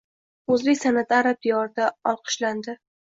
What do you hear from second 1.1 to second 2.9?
arab diyorida olqishlanding